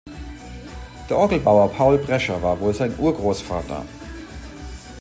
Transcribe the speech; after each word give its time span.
Der 1.11 1.15
Orgelbauer 1.19 1.69
Paul 1.69 1.99
Prescher 1.99 2.41
war 2.41 2.59
wohl 2.59 2.73
sein 2.73 2.91
Urgroßvater. 2.97 3.85